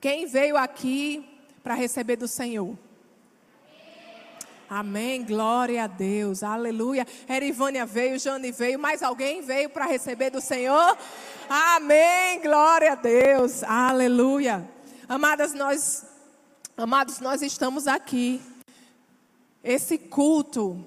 [0.00, 1.28] Quem veio aqui
[1.62, 2.78] para receber do Senhor?
[4.70, 7.06] Amém, glória a Deus, aleluia.
[7.28, 10.96] Erivânia veio, Jane veio, mais alguém veio para receber do Senhor?
[11.48, 14.68] Amém, glória a Deus, aleluia.
[15.08, 16.04] Amadas, nós,
[16.76, 18.40] amados, nós estamos aqui.
[19.64, 20.84] Esse culto,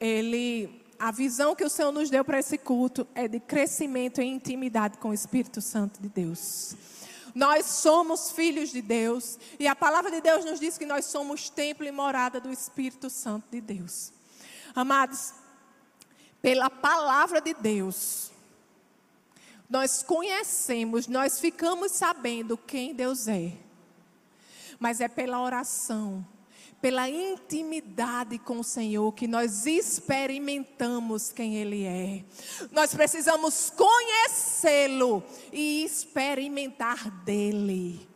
[0.00, 4.32] ele, a visão que o Senhor nos deu para esse culto é de crescimento em
[4.32, 6.74] intimidade com o Espírito Santo de Deus.
[7.34, 11.50] Nós somos filhos de Deus e a palavra de Deus nos diz que nós somos
[11.50, 14.12] templo e morada do Espírito Santo de Deus.
[14.74, 15.34] Amados,
[16.40, 18.30] pela palavra de Deus,
[19.68, 23.52] nós conhecemos, nós ficamos sabendo quem Deus é.
[24.78, 26.24] Mas é pela oração,
[26.84, 32.22] pela intimidade com o Senhor que nós experimentamos quem Ele é.
[32.70, 38.06] Nós precisamos conhecê-lo e experimentar dele.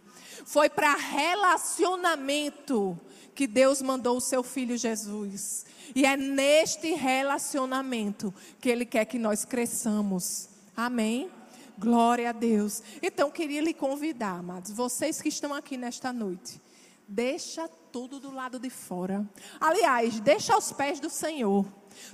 [0.44, 3.00] Foi para relacionamento
[3.34, 5.64] que Deus mandou o seu filho Jesus.
[5.94, 10.50] E é neste relacionamento que Ele quer que nós cresçamos.
[10.77, 11.30] Amém?
[11.78, 12.82] Glória a Deus.
[13.00, 16.60] Então, queria lhe convidar, amados, vocês que estão aqui nesta noite,
[17.09, 19.27] deixa tudo do lado de fora.
[19.59, 21.65] Aliás, deixa aos pés do Senhor.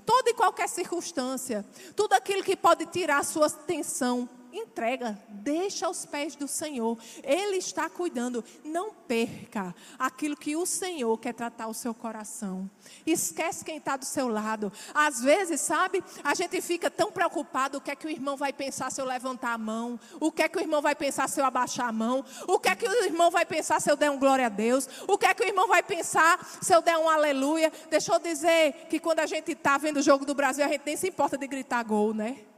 [0.06, 1.64] Toda e qualquer circunstância,
[1.96, 6.98] tudo aquilo que pode tirar a sua atenção, entrega, deixa aos pés do Senhor.
[7.22, 8.44] Ele está cuidando.
[8.64, 12.70] Não perca aquilo que o Senhor quer tratar o seu coração.
[13.06, 14.72] Esquece quem está do seu lado.
[14.94, 18.52] Às vezes, sabe, a gente fica tão preocupado: o que é que o irmão vai
[18.52, 19.98] pensar se eu levantar a mão?
[20.20, 22.24] O que é que o irmão vai pensar se eu abaixar a mão?
[22.46, 24.88] O que é que o irmão vai pensar se eu der um glória a Deus?
[25.06, 27.72] O que é que o irmão vai pensar se eu der um aleluia?
[27.90, 30.82] Deixa eu dizer que quando a gente está vendo o jogo do Brasil, a gente
[30.86, 32.53] nem se importa de gritar gol, né?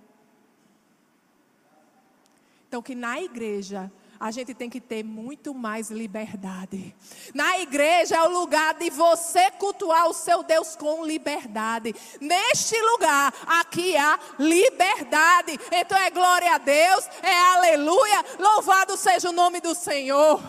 [2.69, 6.95] Então, que na igreja a gente tem que ter muito mais liberdade.
[7.35, 11.95] Na igreja é o lugar de você cultuar o seu Deus com liberdade.
[12.21, 15.59] Neste lugar, aqui há liberdade.
[15.71, 18.25] Então é glória a Deus, é aleluia.
[18.39, 20.43] Louvado seja o nome do Senhor.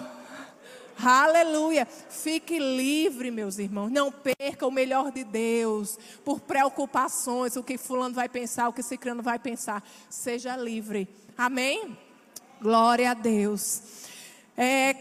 [1.00, 1.86] Aleluia.
[1.86, 3.92] Fique livre, meus irmãos.
[3.92, 8.82] Não perca o melhor de Deus por preocupações, o que fulano vai pensar, o que
[8.82, 9.84] ciclano vai pensar.
[10.10, 11.08] Seja livre.
[11.38, 12.07] Amém?
[12.62, 13.82] Glória a Deus.
[14.58, 14.96] É,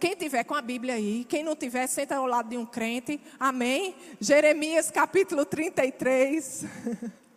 [0.00, 3.20] quem tiver com a Bíblia aí, quem não tiver, senta ao lado de um crente.
[3.38, 3.94] Amém?
[4.20, 6.64] Jeremias capítulo 33.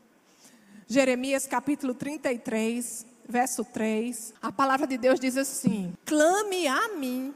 [0.88, 4.34] Jeremias capítulo 33, verso 3.
[4.42, 7.36] A palavra de Deus diz assim: Clame a mim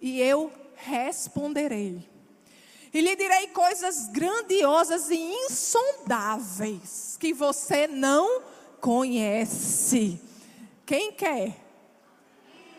[0.00, 2.08] e eu responderei.
[2.94, 8.42] E lhe direi coisas grandiosas e insondáveis que você não
[8.80, 10.20] conhece.
[10.86, 11.60] Quem quer?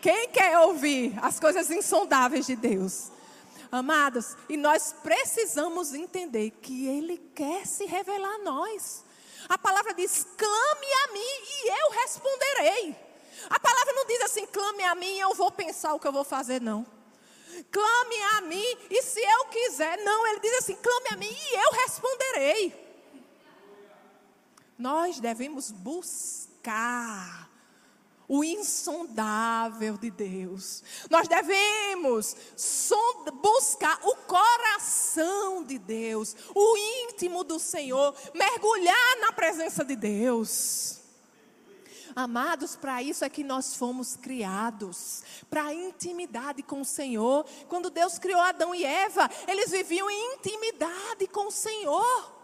[0.00, 3.10] Quem quer ouvir as coisas insondáveis de Deus?
[3.70, 9.04] Amados, e nós precisamos entender que Ele quer se revelar a nós.
[9.46, 12.96] A palavra diz: clame a mim e eu responderei.
[13.50, 16.12] A palavra não diz assim: clame a mim e eu vou pensar o que eu
[16.12, 16.86] vou fazer, não.
[17.70, 20.26] Clame a mim e se eu quiser, não.
[20.28, 22.88] Ele diz assim: clame a mim e eu responderei.
[24.78, 27.47] Nós devemos buscar
[28.28, 30.84] o insondável de Deus.
[31.10, 32.36] Nós devemos
[33.40, 40.98] buscar o coração de Deus, o íntimo do Senhor, mergulhar na presença de Deus.
[42.14, 47.46] Amados, para isso é que nós fomos criados, para intimidade com o Senhor.
[47.68, 52.37] Quando Deus criou Adão e Eva, eles viviam em intimidade com o Senhor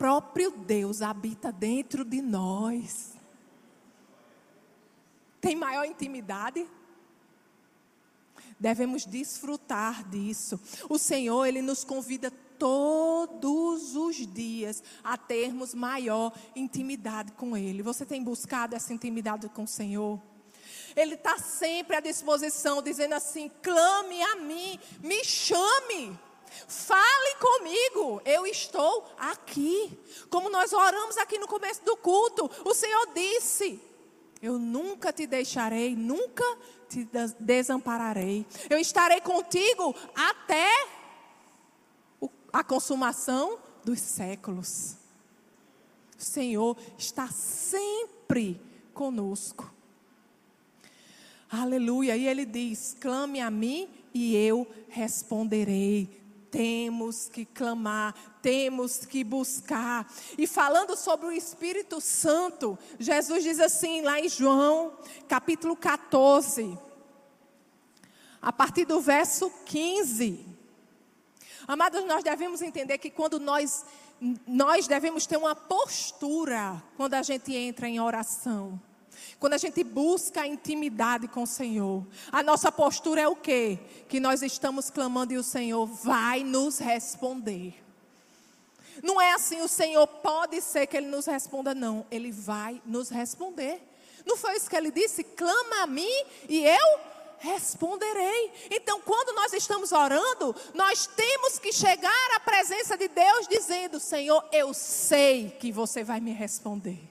[0.00, 3.12] próprio Deus habita dentro de nós.
[5.42, 6.66] Tem maior intimidade?
[8.58, 10.58] Devemos desfrutar disso.
[10.88, 17.82] O Senhor, Ele nos convida todos os dias a termos maior intimidade com Ele.
[17.82, 20.18] Você tem buscado essa intimidade com o Senhor?
[20.96, 26.18] Ele está sempre à disposição, dizendo assim: clame a mim, me chame.
[26.66, 29.98] Fale comigo, eu estou aqui.
[30.28, 33.80] Como nós oramos aqui no começo do culto, o Senhor disse:
[34.42, 36.44] Eu nunca te deixarei, nunca
[36.88, 37.08] te
[37.38, 38.46] desampararei.
[38.68, 40.68] Eu estarei contigo até
[42.52, 44.96] a consumação dos séculos.
[46.18, 48.60] O Senhor está sempre
[48.92, 49.72] conosco.
[51.50, 52.16] Aleluia.
[52.16, 56.19] E ele diz: clame a mim e eu responderei
[56.50, 60.10] temos que clamar, temos que buscar.
[60.36, 64.92] E falando sobre o Espírito Santo, Jesus diz assim lá em João,
[65.28, 66.78] capítulo 14,
[68.42, 70.46] a partir do verso 15.
[71.68, 73.84] Amados, nós devemos entender que quando nós
[74.46, 78.78] nós devemos ter uma postura quando a gente entra em oração.
[79.38, 83.78] Quando a gente busca a intimidade com o Senhor, a nossa postura é o quê?
[84.08, 87.74] Que nós estamos clamando e o Senhor vai nos responder.
[89.02, 92.06] Não é assim, o Senhor pode ser que Ele nos responda, não.
[92.10, 93.82] Ele vai nos responder.
[94.26, 95.24] Não foi isso que Ele disse?
[95.24, 97.00] Clama a mim e eu
[97.38, 98.52] responderei.
[98.70, 104.46] Então, quando nós estamos orando, nós temos que chegar à presença de Deus dizendo: Senhor,
[104.52, 107.09] eu sei que você vai me responder.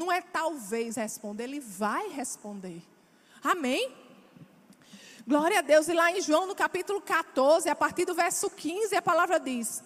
[0.00, 2.82] Não é talvez responder, ele vai responder.
[3.44, 3.94] Amém?
[5.28, 5.88] Glória a Deus.
[5.88, 9.82] E lá em João, no capítulo 14, a partir do verso 15, a palavra diz: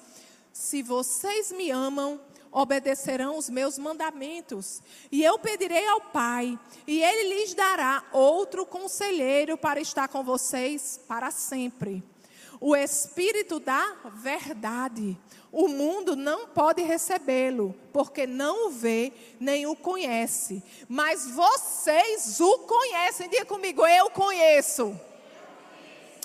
[0.53, 2.21] Se vocês me amam,
[2.53, 4.81] obedecerão os meus mandamentos.
[5.11, 6.57] E eu pedirei ao Pai,
[6.87, 12.05] e ele lhes dará outro conselheiro para estar com vocês para sempre.
[12.61, 15.19] O Espírito da verdade,
[15.55, 20.61] o mundo não pode recebê-lo, porque não o vê nem o conhece.
[20.89, 23.29] Mas vocês o conhecem.
[23.29, 24.99] Diga comigo, eu conheço.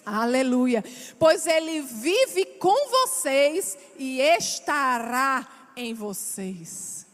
[0.03, 0.83] Aleluia.
[1.19, 7.05] Pois ele vive com vocês e estará em vocês.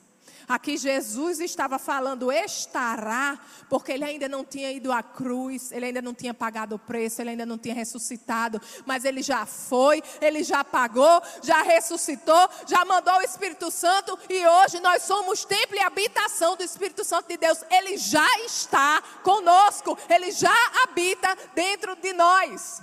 [0.48, 3.40] Aqui Jesus estava falando estará,
[3.70, 7.22] porque ele ainda não tinha ido à cruz, ele ainda não tinha pagado o preço,
[7.22, 12.86] ele ainda não tinha ressuscitado, mas ele já foi, ele já pagou, já ressuscitou, já
[12.86, 17.38] mandou o Espírito Santo e hoje nós somos templo e habitação do Espírito Santo de
[17.38, 17.64] Deus.
[17.70, 22.82] Ele já está conosco, ele já habita dentro de nós.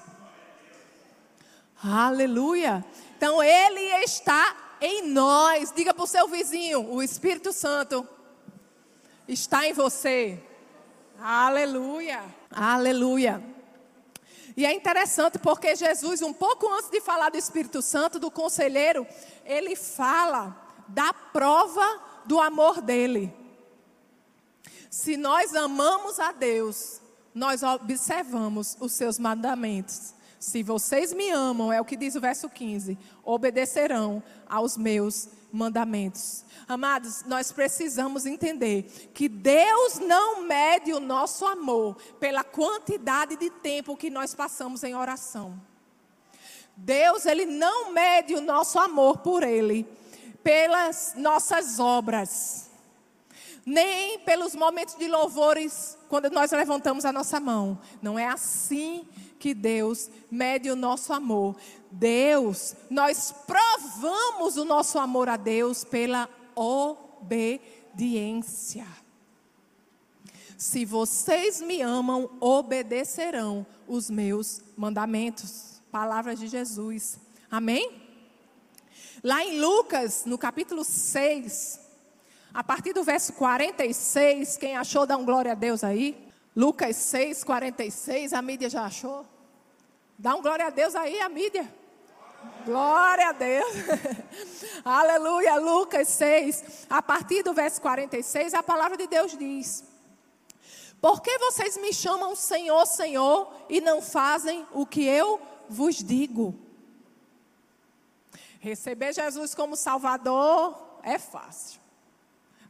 [1.85, 2.85] Aleluia.
[3.17, 5.73] Então ele está em nós.
[5.73, 8.06] Diga para o seu vizinho: o Espírito Santo
[9.26, 10.43] está em você.
[11.19, 12.23] Aleluia.
[12.50, 13.43] Aleluia.
[14.56, 19.06] E é interessante porque Jesus, um pouco antes de falar do Espírito Santo, do conselheiro,
[19.46, 20.55] ele fala
[20.88, 23.32] da prova do amor dele.
[24.90, 27.00] Se nós amamos a Deus,
[27.35, 30.12] nós observamos os seus mandamentos.
[30.38, 36.44] Se vocês me amam, é o que diz o verso 15, obedecerão aos meus mandamentos.
[36.69, 43.96] Amados, nós precisamos entender que Deus não mede o nosso amor pela quantidade de tempo
[43.96, 45.58] que nós passamos em oração.
[46.76, 49.87] Deus, ele não mede o nosso amor por ele
[50.43, 52.69] pelas nossas obras,
[53.64, 57.78] nem pelos momentos de louvores quando nós levantamos a nossa mão.
[58.02, 59.06] Não é assim
[59.38, 61.56] que Deus mede o nosso amor.
[61.93, 67.67] Deus, nós provamos o nosso amor a Deus pela obediência.
[70.56, 75.83] Se vocês me amam, obedecerão os meus mandamentos.
[75.91, 77.19] Palavras de Jesus.
[77.50, 78.00] Amém?
[79.23, 81.79] Lá em Lucas, no capítulo 6,
[82.55, 86.27] a partir do verso 46, quem achou, dá um glória a Deus aí.
[86.56, 89.27] Lucas 6, 46, a mídia já achou?
[90.19, 91.81] Dá um glória a Deus aí, a mídia.
[92.65, 93.75] Glória a Deus.
[94.85, 95.56] Aleluia.
[95.56, 99.85] Lucas 6, a partir do verso 46, a palavra de Deus diz:
[101.00, 106.55] Por que vocês me chamam Senhor, Senhor e não fazem o que eu vos digo?
[108.61, 111.81] Receber Jesus como Salvador é fácil.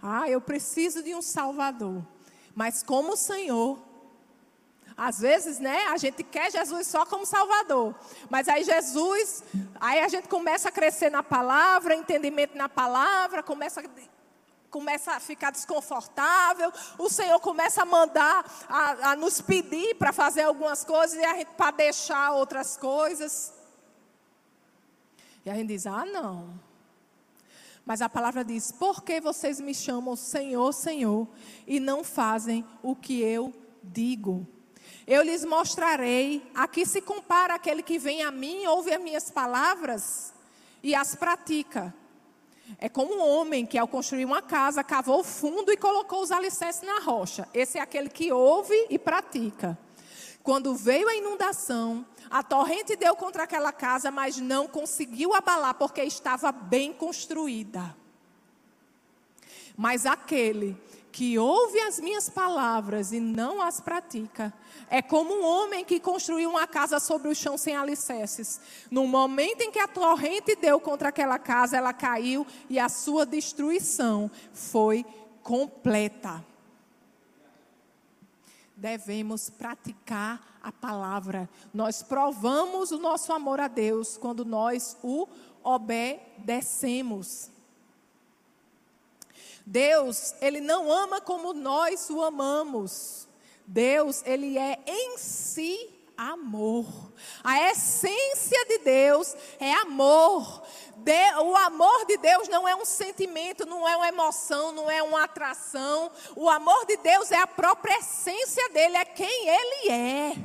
[0.00, 2.02] Ah, eu preciso de um Salvador
[2.54, 3.78] mas como Senhor.
[4.96, 7.94] Às vezes, né, a gente quer Jesus só como Salvador.
[8.28, 9.42] Mas aí Jesus,
[9.80, 13.82] aí a gente começa a crescer na palavra, entendimento na palavra, começa
[14.70, 20.44] começa a ficar desconfortável, o Senhor começa a mandar, a, a nos pedir para fazer
[20.44, 23.52] algumas coisas e a gente para deixar outras coisas.
[25.44, 26.58] E a gente diz: ah, não.
[27.84, 31.28] Mas a palavra diz: Por que vocês me chamam Senhor, Senhor,
[31.66, 34.46] e não fazem o que eu digo?
[35.12, 39.30] Eu lhes mostrarei a que se compara aquele que vem a mim, ouve as minhas
[39.30, 40.32] palavras
[40.82, 41.94] e as pratica.
[42.78, 46.80] É como um homem que, ao construir uma casa, cavou fundo e colocou os alicerces
[46.80, 47.46] na rocha.
[47.52, 49.76] Esse é aquele que ouve e pratica.
[50.42, 56.02] Quando veio a inundação, a torrente deu contra aquela casa, mas não conseguiu abalar porque
[56.02, 57.94] estava bem construída.
[59.76, 60.74] Mas aquele
[61.12, 64.52] que ouve as minhas palavras e não as pratica,
[64.88, 68.58] é como um homem que construiu uma casa sobre o chão sem alicerces.
[68.90, 73.26] No momento em que a torrente deu contra aquela casa, ela caiu e a sua
[73.26, 75.04] destruição foi
[75.42, 76.42] completa.
[78.74, 81.48] Devemos praticar a palavra.
[81.74, 85.28] Nós provamos o nosso amor a Deus quando nós o
[85.62, 87.51] obedecemos.
[89.64, 93.28] Deus, ele não ama como nós o amamos.
[93.66, 96.86] Deus, ele é em si amor.
[97.42, 100.62] A essência de Deus é amor.
[100.96, 105.02] De, o amor de Deus não é um sentimento, não é uma emoção, não é
[105.02, 106.10] uma atração.
[106.36, 110.36] O amor de Deus é a própria essência dele, é quem ele é.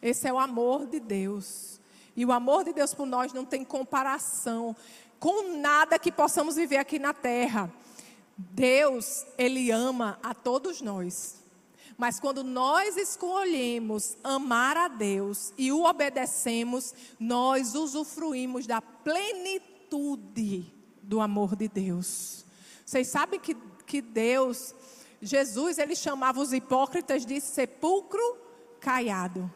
[0.00, 1.80] Esse é o amor de Deus.
[2.16, 4.76] E o amor de Deus por nós não tem comparação
[5.24, 7.72] com nada que possamos viver aqui na terra.
[8.36, 11.42] Deus, Ele ama a todos nós.
[11.96, 20.70] Mas quando nós escolhemos amar a Deus e o obedecemos, nós usufruímos da plenitude
[21.02, 22.44] do amor de Deus.
[22.84, 24.74] Vocês sabem que, que Deus,
[25.22, 28.20] Jesus, ele chamava os hipócritas de sepulcro
[28.78, 29.50] caiado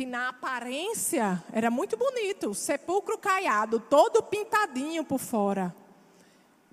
[0.00, 5.76] que na aparência era muito bonito, sepulcro caiado, todo pintadinho por fora.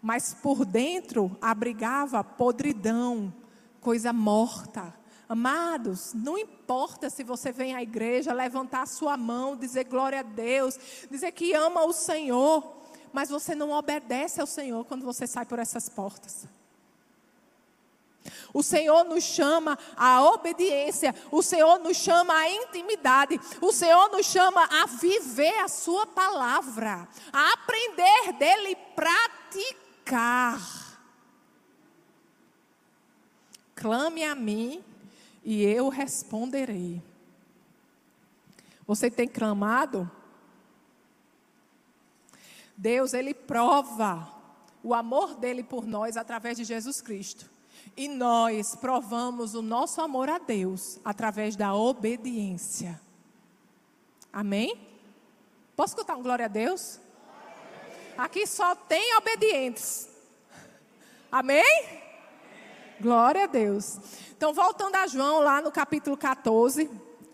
[0.02, 3.34] Mas por dentro abrigava podridão,
[3.82, 4.94] coisa morta.
[5.28, 10.24] Amados, não importa se você vem à igreja levantar a sua mão, dizer glória a
[10.24, 10.80] Deus,
[11.12, 12.78] dizer que ama o Senhor,
[13.12, 16.48] mas você não obedece ao Senhor quando você sai por essas portas.
[18.54, 24.26] O Senhor nos chama à obediência, o Senhor nos chama à intimidade, o Senhor nos
[24.26, 30.60] chama a viver a Sua palavra, a aprender dele e praticar.
[33.76, 34.84] Clame a mim
[35.44, 37.02] e eu responderei.
[38.88, 40.10] Você tem clamado?
[42.76, 44.34] Deus, Ele prova
[44.84, 47.57] o amor dele por nós através de Jesus Cristo.
[47.98, 53.02] E nós provamos o nosso amor a Deus através da obediência.
[54.32, 54.80] Amém?
[55.76, 57.00] Posso escutar um glória a Deus?
[58.16, 60.08] Aqui só tem obedientes.
[61.32, 61.66] Amém?
[63.02, 63.98] Glória a Deus.
[64.38, 66.90] Então, voltando a João, lá no capítulo 14,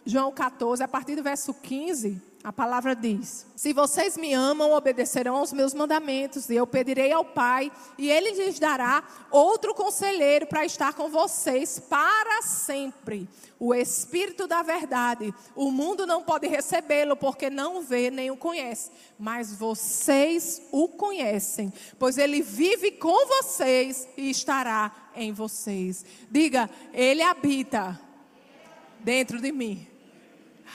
[0.06, 2.22] João 14, a partir do verso 15.
[2.44, 7.24] A palavra diz: Se vocês me amam, obedecerão aos meus mandamentos, e eu pedirei ao
[7.24, 13.30] Pai, e ele lhes dará outro conselheiro para estar com vocês para sempre.
[13.58, 15.34] O Espírito da Verdade.
[15.56, 18.92] O mundo não pode recebê-lo, porque não vê nem o conhece.
[19.18, 26.06] Mas vocês o conhecem, pois ele vive com vocês e estará em vocês.
[26.30, 27.98] Diga, ele habita
[29.00, 29.88] dentro de mim.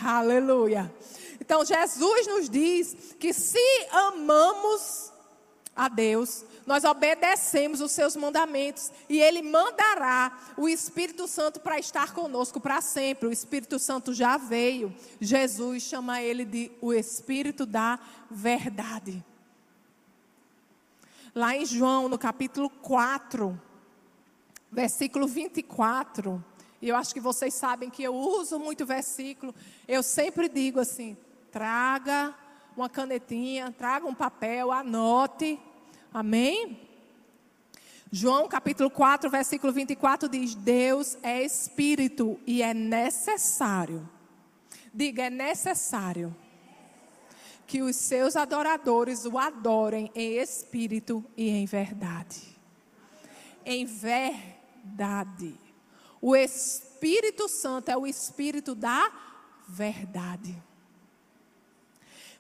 [0.03, 0.91] Aleluia.
[1.49, 3.59] Então Jesus nos diz que se
[3.91, 5.11] amamos
[5.75, 12.13] a Deus, nós obedecemos os seus mandamentos e ele mandará o Espírito Santo para estar
[12.13, 13.29] conosco para sempre.
[13.29, 14.95] O Espírito Santo já veio.
[15.19, 17.99] Jesus chama ele de o Espírito da
[18.31, 19.25] verdade.
[21.35, 23.59] Lá em João, no capítulo 4,
[24.71, 26.45] versículo 24,
[26.83, 29.55] e eu acho que vocês sabem que eu uso muito versículo,
[29.87, 31.17] eu sempre digo assim:
[31.51, 32.35] traga
[32.77, 35.59] uma canetinha, traga um papel, anote.
[36.13, 36.89] Amém?
[38.11, 44.09] João capítulo 4, versículo 24 diz: Deus é espírito e é necessário.
[44.95, 46.35] Diga, é necessário
[47.67, 52.57] que os seus adoradores o adorem em espírito e em verdade.
[53.65, 55.55] Em verdade.
[56.21, 59.13] O Espírito Santo é o espírito da
[59.69, 60.57] verdade.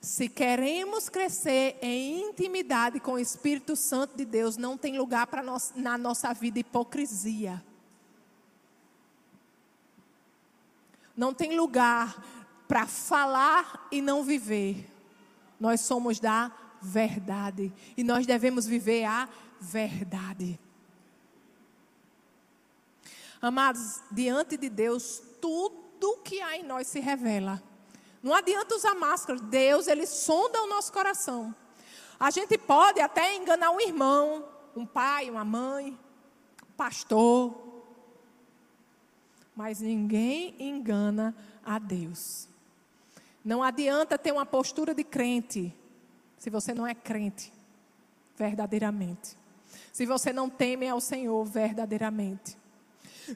[0.00, 5.43] Se queremos crescer em intimidade com o Espírito Santo de Deus, não tem lugar para
[5.75, 7.62] na nossa vida hipocrisia.
[11.17, 12.25] Não tem lugar
[12.69, 14.88] para falar e não viver.
[15.59, 19.28] Nós somos da verdade e nós devemos viver a
[19.61, 20.61] verdade.
[23.43, 27.61] Amados, diante de Deus, tudo que há em nós se revela.
[28.23, 29.39] Não adianta usar máscara.
[29.39, 31.55] Deus, ele sonda o nosso coração.
[32.19, 34.45] A gente pode até enganar um irmão,
[34.75, 35.97] um pai, uma mãe,
[36.63, 37.55] um pastor.
[39.55, 41.35] Mas ninguém engana
[41.65, 42.49] a Deus.
[43.45, 45.75] Não adianta ter uma postura de crente
[46.39, 47.53] se você não é crente
[48.37, 49.37] verdadeiramente.
[49.93, 52.57] Se você não teme ao Senhor verdadeiramente.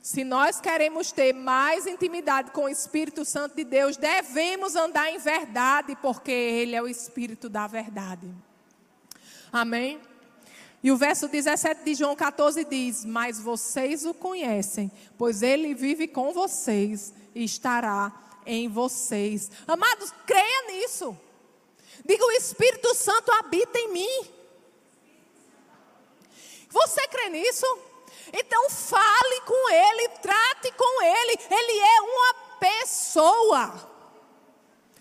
[0.00, 5.18] Se nós queremos ter mais intimidade com o Espírito Santo de Deus, devemos andar em
[5.18, 8.30] verdade, porque Ele é o Espírito da verdade.
[9.52, 10.00] Amém?
[10.82, 16.08] E o verso 17 de João 14 diz: Mas vocês o conhecem, pois ele vive
[16.08, 18.12] com vocês e estará
[18.44, 19.50] em vocês.
[19.66, 21.16] Amados, creia nisso.
[22.04, 24.26] Diga: o Espírito Santo habita em mim.
[26.68, 27.66] Você crê nisso?
[28.32, 31.38] Então fale com ele, trate com ele.
[31.50, 33.90] Ele é uma pessoa.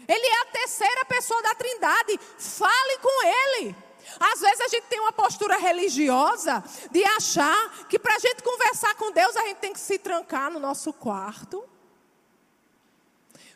[0.08, 2.20] Ele é a terceira pessoa da Trindade.
[2.38, 3.76] Fale com ele.
[4.20, 8.96] Às vezes a gente tem uma postura religiosa de achar que para a gente conversar
[8.96, 11.64] com Deus a gente tem que se trancar no nosso quarto,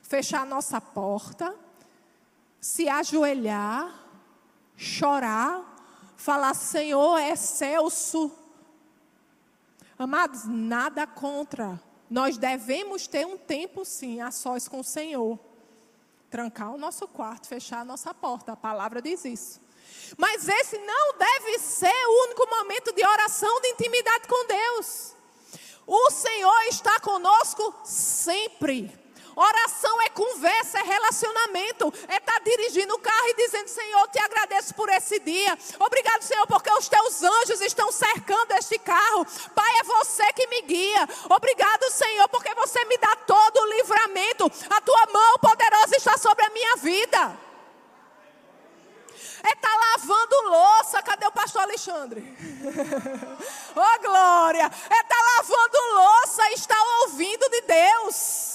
[0.02, 1.54] fechar a nossa porta,
[2.62, 3.94] se ajoelhar,
[4.78, 5.62] chorar,
[6.16, 8.32] falar: Senhor, é excelso
[9.98, 11.80] Amados, nada contra.
[12.10, 15.40] Nós devemos ter um tempo, sim, a sós com o Senhor.
[16.30, 18.52] Trancar o nosso quarto, fechar a nossa porta.
[18.52, 19.62] A palavra diz isso.
[20.18, 25.14] Mas esse não deve ser o único momento de oração, de intimidade com Deus.
[25.88, 29.05] O Senhor está conosco sempre.
[29.36, 31.94] Oração é conversa, é relacionamento.
[32.08, 35.58] É estar tá dirigindo o carro e dizendo: Senhor, te agradeço por esse dia.
[35.78, 39.26] Obrigado, Senhor, porque os teus anjos estão cercando este carro.
[39.54, 41.10] Pai, é você que me guia.
[41.30, 44.50] Obrigado, Senhor, porque você me dá todo o livramento.
[44.70, 47.38] A tua mão poderosa está sobre a minha vida.
[49.44, 51.04] É estar tá lavando louça.
[51.04, 52.22] Cadê o pastor Alexandre?
[53.76, 54.64] oh, glória.
[54.64, 58.55] É estar tá lavando louça e estar ouvindo de Deus.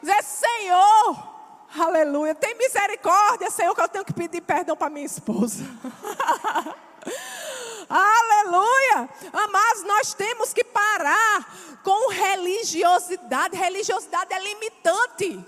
[0.00, 1.36] Dizer, Senhor,
[1.78, 5.64] aleluia, tem misericórdia, Senhor, que eu tenho que pedir perdão para minha esposa.
[7.88, 9.08] Aleluia!
[9.52, 13.56] Mas nós temos que parar com religiosidade.
[13.56, 15.38] Religiosidade é limitante.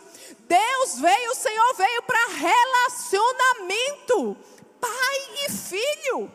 [0.40, 4.36] Deus veio, o Senhor veio para relacionamento.
[4.80, 6.30] Pai e filho.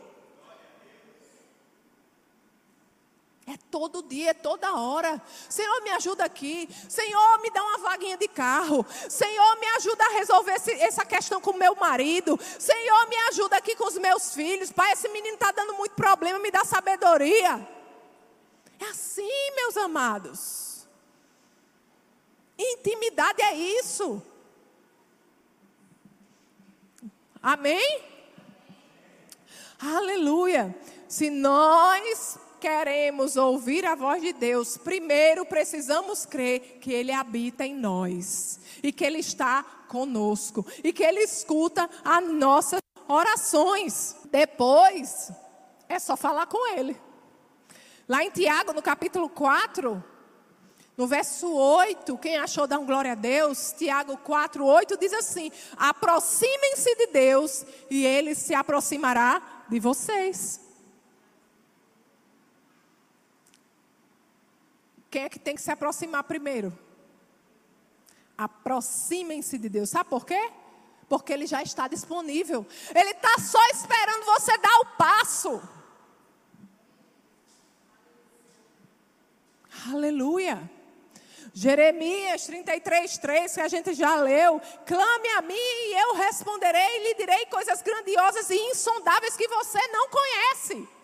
[3.45, 5.21] É todo dia, é toda hora.
[5.49, 6.69] Senhor, me ajuda aqui.
[6.87, 8.85] Senhor, me dá uma vaguinha de carro.
[9.09, 12.39] Senhor, me ajuda a resolver esse, essa questão com meu marido.
[12.57, 14.71] Senhor, me ajuda aqui com os meus filhos.
[14.71, 17.67] Pai, esse menino está dando muito problema, me dá sabedoria.
[18.79, 20.87] É assim, meus amados.
[22.57, 24.23] Intimidade é isso.
[27.41, 28.01] Amém?
[29.81, 30.73] Aleluia.
[31.09, 37.75] Se nós queremos ouvir a voz de Deus, primeiro precisamos crer que Ele habita em
[37.75, 44.15] nós e que Ele está conosco e que Ele escuta as nossas orações.
[44.31, 45.29] Depois,
[45.89, 46.95] é só falar com Ele.
[48.07, 50.01] Lá em Tiago, no capítulo 4,
[50.95, 55.51] no verso 8, quem achou dar um glória a Deus, Tiago 4, 8 diz assim:
[55.75, 60.62] aproximem-se de Deus e Ele se aproximará de vocês.
[65.13, 66.75] Quem é que tem que se aproximar primeiro?
[68.35, 69.91] Aproximem-se de Deus.
[69.91, 70.51] Sabe por quê?
[71.07, 72.65] Porque Ele já está disponível.
[72.95, 75.61] Ele está só esperando você dar o passo.
[79.87, 80.67] Aleluia.
[81.53, 84.59] Jeremias 33, 3, que a gente já leu.
[84.83, 89.87] Clame a mim e eu responderei e lhe direi coisas grandiosas e insondáveis que você
[89.89, 91.02] não conhece.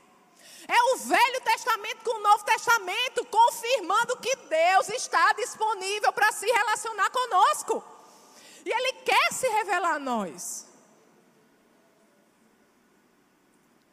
[0.71, 6.45] É o Velho Testamento com o Novo Testamento, confirmando que Deus está disponível para se
[6.45, 7.83] relacionar conosco.
[8.63, 10.67] E Ele quer se revelar a nós.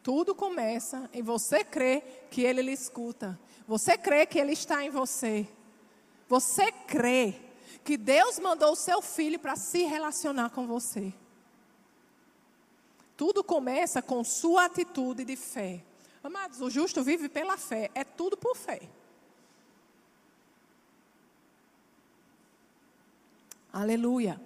[0.02, 3.40] Tudo começa em você crer que Ele lhe escuta.
[3.66, 5.48] Você crê que Ele está em você.
[6.28, 7.40] Você crê
[7.82, 11.10] que Deus mandou o seu filho para se relacionar com você.
[13.16, 15.82] Tudo começa com sua atitude de fé.
[16.26, 18.80] Amados, o justo vive pela fé, é tudo por fé.
[23.72, 24.40] Aleluia.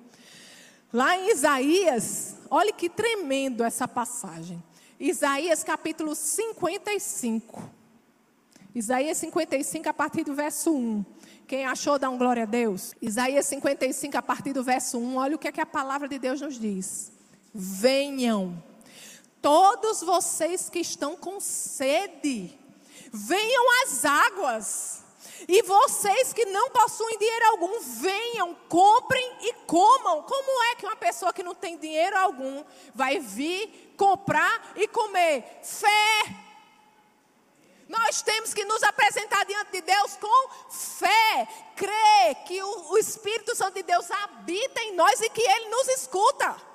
[0.93, 4.63] Lá em Isaías, olhe que tremendo essa passagem.
[4.99, 7.63] Isaías capítulo 55.
[8.75, 11.03] Isaías 55, a partir do verso 1.
[11.47, 12.95] Quem achou, dá um glória a Deus.
[13.01, 15.17] Isaías 55, a partir do verso 1.
[15.17, 17.11] Olha o que, é que a palavra de Deus nos diz.
[17.55, 18.63] Venham
[19.43, 22.59] Todos vocês que estão com sede,
[23.13, 25.03] venham às águas.
[25.49, 30.23] E vocês que não possuem dinheiro algum, venham, comprem e comam.
[30.23, 32.63] Como é que uma pessoa que não tem dinheiro algum
[32.95, 35.61] vai vir comprar e comer?
[35.63, 36.51] Fé.
[37.89, 43.57] Nós temos que nos apresentar diante de Deus com fé, crer que o, o Espírito
[43.57, 46.70] Santo de Deus habita em nós e que Ele nos escuta.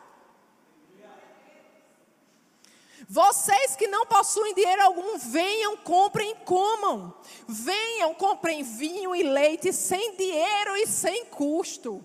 [3.07, 7.13] Vocês que não possuem dinheiro algum, venham, comprem e comam.
[7.47, 12.03] Venham, comprem vinho e leite sem dinheiro e sem custo.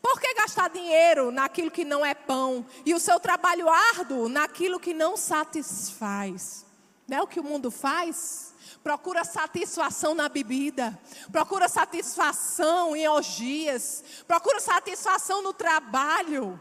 [0.00, 4.80] Por que gastar dinheiro naquilo que não é pão e o seu trabalho árduo naquilo
[4.80, 6.66] que não satisfaz?
[7.06, 8.52] Não é o que o mundo faz?
[8.82, 10.98] Procura satisfação na bebida,
[11.30, 16.60] procura satisfação em orgias, procura satisfação no trabalho.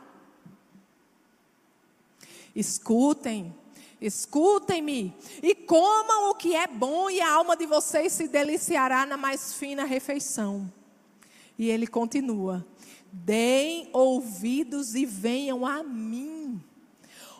[2.56, 3.56] Escutem,
[4.00, 9.18] escutem-me e comam o que é bom, e a alma de vocês se deliciará na
[9.18, 10.72] mais fina refeição.
[11.58, 12.66] E ele continua:
[13.12, 16.62] deem ouvidos e venham a mim.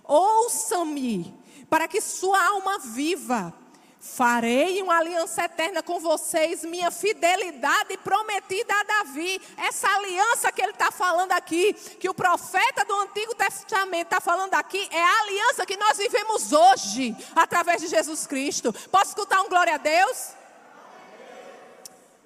[0.04, 1.34] Ouçam-me,
[1.70, 3.61] para que sua alma viva.
[4.02, 9.40] Farei uma aliança eterna com vocês, minha fidelidade prometida a Davi.
[9.56, 14.56] Essa aliança que ele está falando aqui, que o profeta do Antigo Testamento está falando
[14.56, 18.74] aqui, é a aliança que nós vivemos hoje, através de Jesus Cristo.
[18.90, 20.41] Posso escutar um glória a Deus?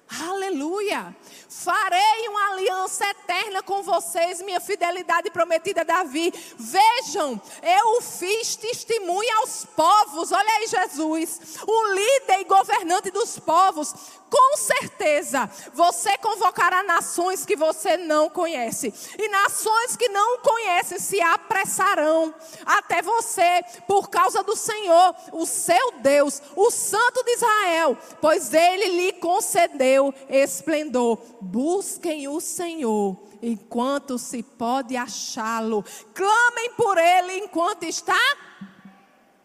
[0.08, 1.14] Aleluia!
[1.48, 6.32] Farei uma aliança eterna com vocês, minha fidelidade prometida a Davi.
[6.56, 10.30] Vejam, eu fiz testemunha aos povos.
[10.30, 13.94] Olha aí, Jesus, o líder e governante dos povos.
[14.28, 21.20] Com certeza, você convocará nações que você não conhece, e nações que não conhecem se
[21.20, 28.52] apressarão até você por causa do Senhor, o seu Deus, o Santo de Israel, pois
[28.52, 29.95] ele lhe concedeu
[30.28, 35.84] esplendor busquem o Senhor enquanto se pode achá-lo.
[36.14, 38.18] Clamem por ele enquanto está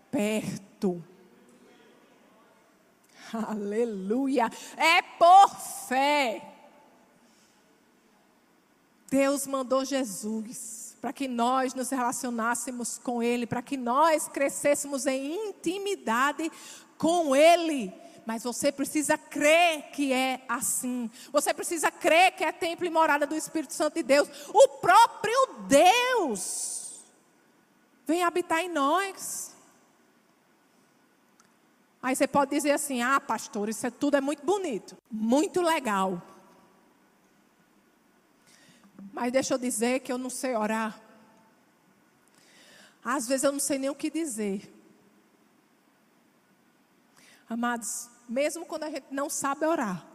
[0.09, 1.03] perto.
[3.33, 4.49] Aleluia.
[4.75, 5.49] É por
[5.87, 6.41] fé.
[9.09, 15.49] Deus mandou Jesus para que nós nos relacionássemos com Ele, para que nós crescêssemos em
[15.49, 16.51] intimidade
[16.97, 17.91] com Ele.
[18.25, 21.09] Mas você precisa crer que é assim.
[21.31, 24.29] Você precisa crer que é templo e morada do Espírito Santo de Deus.
[24.53, 27.01] O próprio Deus
[28.05, 29.55] vem habitar em nós.
[32.01, 36.21] Aí você pode dizer assim: ah, pastor, isso é, tudo é muito bonito, muito legal.
[39.13, 40.99] Mas deixa eu dizer que eu não sei orar.
[43.03, 44.71] Às vezes eu não sei nem o que dizer.
[47.49, 50.07] Amados, mesmo quando a gente não sabe orar,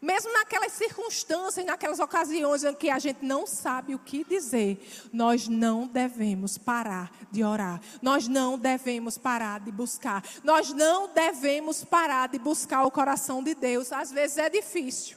[0.00, 5.46] mesmo naquelas circunstâncias, naquelas ocasiões em que a gente não sabe o que dizer, nós
[5.46, 7.80] não devemos parar de orar.
[8.00, 10.24] Nós não devemos parar de buscar.
[10.42, 13.92] Nós não devemos parar de buscar o coração de Deus.
[13.92, 15.16] Às vezes é difícil.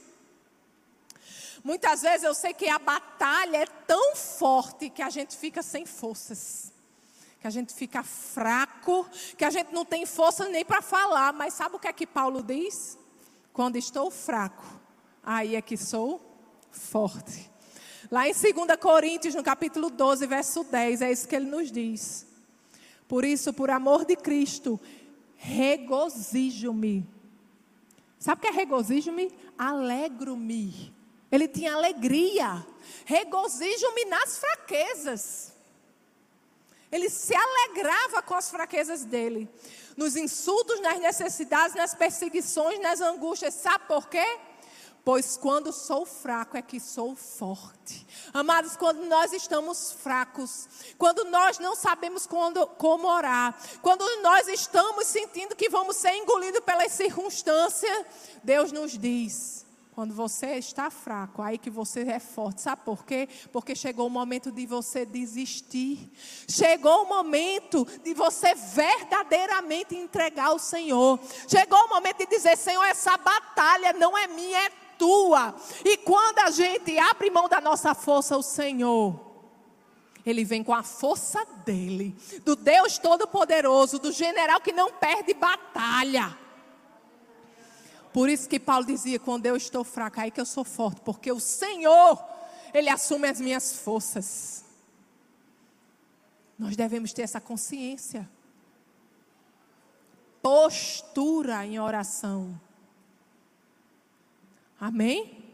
[1.64, 5.84] Muitas vezes eu sei que a batalha é tão forte que a gente fica sem
[5.84, 6.75] forças
[7.46, 11.32] que a gente fica fraco, que a gente não tem força nem para falar.
[11.32, 12.98] Mas sabe o que é que Paulo diz?
[13.52, 14.64] Quando estou fraco,
[15.22, 16.20] aí é que sou
[16.72, 17.48] forte.
[18.10, 22.26] Lá em 2 Coríntios, no capítulo 12, verso 10, é isso que ele nos diz.
[23.06, 24.80] Por isso, por amor de Cristo,
[25.36, 27.08] regozijo-me.
[28.18, 29.30] Sabe o que é regozijo-me?
[29.56, 30.92] Alegro-me.
[31.30, 32.66] Ele tinha alegria.
[33.04, 35.55] Regozijo-me nas fraquezas.
[36.90, 39.48] Ele se alegrava com as fraquezas dele,
[39.96, 43.54] nos insultos, nas necessidades, nas perseguições, nas angústias.
[43.54, 44.38] Sabe por quê?
[45.04, 48.06] Pois quando sou fraco é que sou forte.
[48.32, 50.68] Amados, quando nós estamos fracos,
[50.98, 56.60] quando nós não sabemos quando, como orar, quando nós estamos sentindo que vamos ser engolidos
[56.60, 58.04] pelas circunstâncias,
[58.42, 59.65] Deus nos diz:
[59.96, 62.60] quando você está fraco, aí que você é forte.
[62.60, 63.26] Sabe por quê?
[63.50, 66.12] Porque chegou o momento de você desistir.
[66.46, 71.18] Chegou o momento de você verdadeiramente entregar ao Senhor.
[71.48, 75.54] Chegou o momento de dizer: Senhor, essa batalha não é minha, é tua.
[75.82, 79.18] E quando a gente abre mão da nossa força, o Senhor.
[80.26, 86.36] Ele vem com a força dele, do Deus Todo-Poderoso, do general que não perde batalha.
[88.16, 91.30] Por isso que Paulo dizia: quando eu estou fraco, aí que eu sou forte, porque
[91.30, 92.18] o Senhor,
[92.72, 94.64] Ele assume as minhas forças.
[96.58, 98.26] Nós devemos ter essa consciência.
[100.40, 102.58] Postura em oração.
[104.80, 105.52] Amém?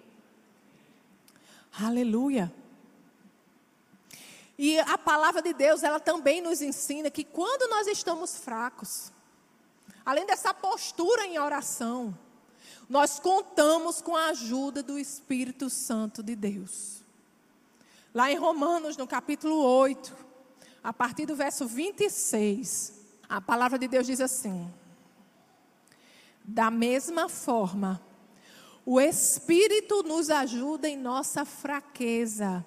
[1.80, 2.54] Aleluia.
[4.56, 9.10] E a palavra de Deus, ela também nos ensina que quando nós estamos fracos,
[10.04, 12.16] além dessa postura em oração,
[12.92, 17.02] nós contamos com a ajuda do Espírito Santo de Deus.
[18.12, 20.14] Lá em Romanos, no capítulo 8,
[20.84, 24.70] a partir do verso 26, a palavra de Deus diz assim:
[26.44, 27.98] Da mesma forma,
[28.84, 32.62] o Espírito nos ajuda em nossa fraqueza,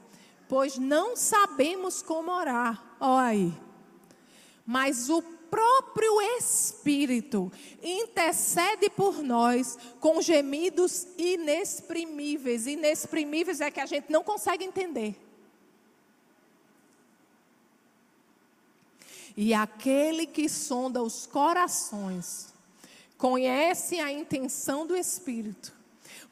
[0.50, 2.84] pois não sabemos como orar.
[3.00, 3.54] Olha aí.
[4.66, 12.68] Mas o próprio Espírito intercede por nós com gemidos inexprimíveis.
[12.68, 15.16] Inexprimíveis é que a gente não consegue entender.
[19.38, 22.54] E aquele que sonda os corações
[23.18, 25.74] conhece a intenção do Espírito,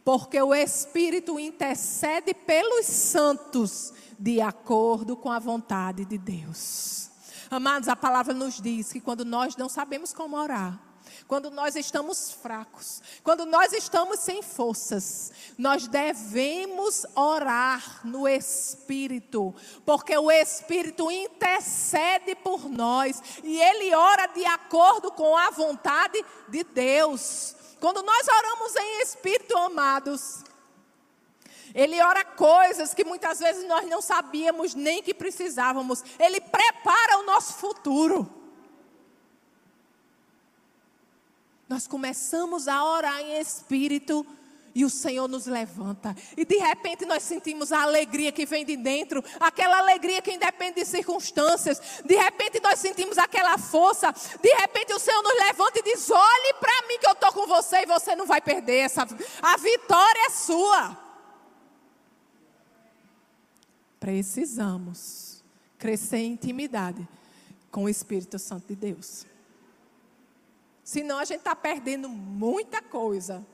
[0.06, 7.10] porque o Espírito intercede pelos santos de acordo com a vontade de Deus.
[7.54, 10.80] Amados, a palavra nos diz que quando nós não sabemos como orar,
[11.28, 19.54] quando nós estamos fracos, quando nós estamos sem forças, nós devemos orar no Espírito,
[19.86, 26.64] porque o Espírito intercede por nós e ele ora de acordo com a vontade de
[26.64, 27.56] Deus.
[27.80, 30.44] Quando nós oramos em Espírito, amados,
[31.74, 36.04] ele ora coisas que muitas vezes nós não sabíamos nem que precisávamos.
[36.20, 38.30] Ele prepara o nosso futuro.
[41.68, 44.24] Nós começamos a orar em espírito
[44.76, 46.16] e o Senhor nos levanta.
[46.38, 50.82] E de repente nós sentimos a alegria que vem de dentro, aquela alegria que independe
[50.82, 51.82] de circunstâncias.
[52.06, 54.14] De repente nós sentimos aquela força.
[54.42, 57.48] De repente o Senhor nos levanta e diz: Olhe para mim que eu estou com
[57.48, 59.08] você e você não vai perder essa.
[59.42, 61.03] A vitória é sua.
[64.04, 65.42] Precisamos
[65.78, 67.08] crescer em intimidade
[67.72, 69.26] com o Espírito Santo de Deus.
[70.84, 73.48] Senão a gente está perdendo muita coisa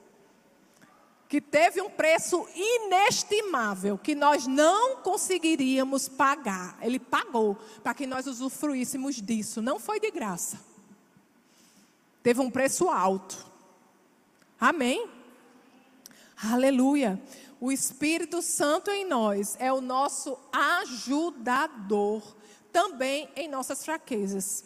[1.28, 6.80] que teve um preço inestimável que nós não conseguiríamos pagar.
[6.82, 9.62] Ele pagou para que nós usufruíssemos disso.
[9.62, 10.60] Não foi de graça.
[12.24, 13.46] Teve um preço alto.
[14.60, 15.08] Amém?
[16.42, 17.22] Aleluia.
[17.60, 22.24] O Espírito Santo em nós é o nosso ajudador
[22.72, 24.64] também em nossas fraquezas.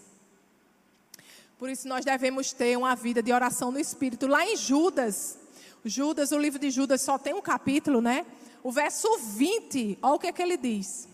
[1.57, 4.27] Por isso nós devemos ter uma vida de oração no Espírito.
[4.27, 5.39] Lá em Judas,
[5.83, 8.25] Judas, o livro de Judas só tem um capítulo, né?
[8.61, 11.07] O verso 20, olha o que é que ele diz.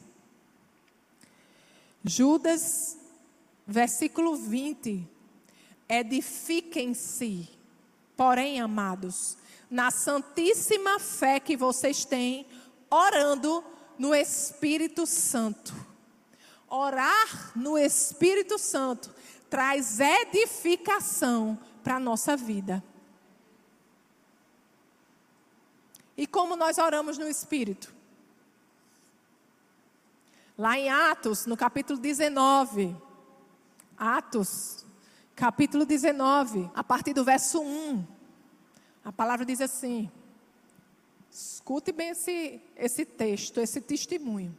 [2.04, 2.98] Judas,
[3.66, 5.08] versículo 20.
[5.88, 7.50] Edifiquem-se,
[8.16, 9.39] porém, amados,
[9.70, 12.48] na santíssima fé que vocês têm,
[12.90, 13.64] orando
[13.98, 15.74] no Espírito Santo.
[16.68, 19.14] Orar no Espírito Santo
[19.50, 22.84] traz edificação para a nossa vida.
[26.18, 27.94] E como nós oramos no Espírito?
[30.58, 32.96] Lá em Atos, no capítulo 19.
[33.98, 34.86] Atos,
[35.36, 38.19] capítulo 19, a partir do verso 1.
[39.10, 40.08] A palavra diz assim:
[41.32, 44.56] escute bem esse, esse texto, esse testemunho.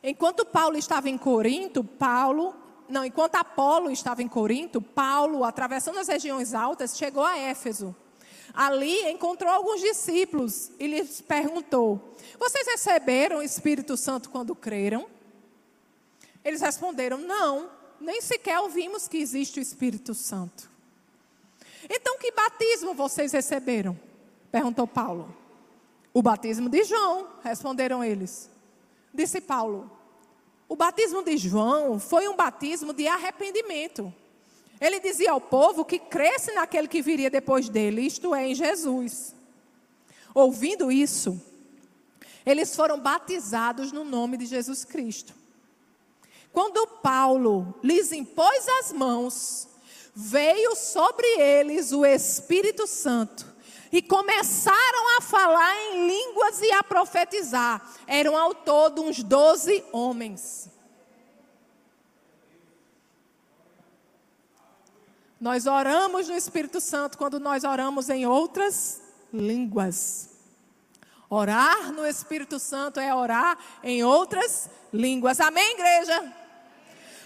[0.00, 2.54] Enquanto Paulo estava em Corinto, Paulo,
[2.88, 7.92] não, enquanto Apolo estava em Corinto, Paulo, atravessando as regiões altas, chegou a Éfeso.
[8.54, 15.08] Ali encontrou alguns discípulos e lhes perguntou: Vocês receberam o Espírito Santo quando creram?
[16.44, 17.68] Eles responderam: Não,
[18.00, 20.75] nem sequer ouvimos que existe o Espírito Santo.
[21.88, 23.98] Então, que batismo vocês receberam?
[24.50, 25.34] Perguntou Paulo.
[26.12, 28.50] O batismo de João, responderam eles.
[29.12, 29.90] Disse Paulo:
[30.68, 34.12] O batismo de João foi um batismo de arrependimento.
[34.80, 39.34] Ele dizia ao povo que cresce naquele que viria depois dele, isto é, em Jesus.
[40.34, 41.40] Ouvindo isso,
[42.44, 45.34] eles foram batizados no nome de Jesus Cristo.
[46.52, 49.68] Quando Paulo lhes impôs as mãos,
[50.18, 53.44] veio sobre eles o Espírito Santo
[53.92, 57.86] e começaram a falar em línguas e a profetizar.
[58.06, 60.70] Eram ao todo uns doze homens.
[65.38, 70.30] Nós oramos no Espírito Santo quando nós oramos em outras línguas.
[71.28, 75.40] Orar no Espírito Santo é orar em outras línguas.
[75.40, 76.45] Amém, igreja?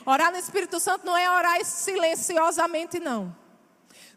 [0.05, 3.35] Orar no Espírito Santo não é orar silenciosamente, não.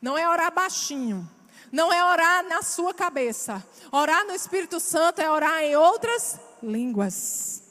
[0.01, 1.29] Não é orar baixinho.
[1.71, 3.65] Não é orar na sua cabeça.
[3.91, 7.63] Orar no Espírito Santo é orar em outras línguas.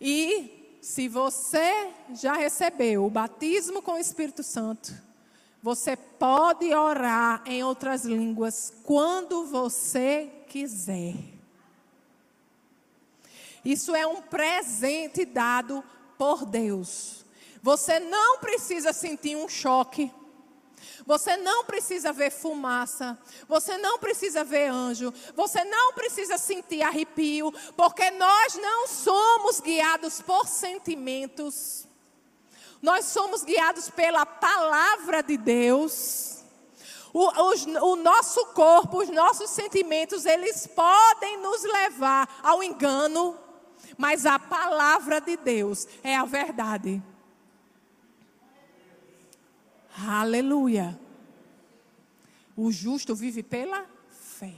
[0.00, 4.94] E se você já recebeu o batismo com o Espírito Santo,
[5.62, 11.39] você pode orar em outras línguas quando você quiser.
[13.64, 15.84] Isso é um presente dado
[16.18, 17.24] por Deus.
[17.62, 20.12] Você não precisa sentir um choque.
[21.06, 23.18] Você não precisa ver fumaça,
[23.48, 30.20] você não precisa ver anjo, você não precisa sentir arrepio, porque nós não somos guiados
[30.22, 31.86] por sentimentos,
[32.80, 36.38] nós somos guiados pela palavra de Deus.
[37.12, 43.36] O, os, o, nosso corpo, os nossos sentimentos, eles podem nos levar ao engano,
[43.96, 47.02] mas a palavra de Deus é a verdade.
[50.08, 50.98] Aleluia.
[52.56, 54.54] O justo vive pela fé.